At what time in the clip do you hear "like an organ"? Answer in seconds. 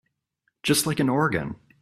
0.87-1.57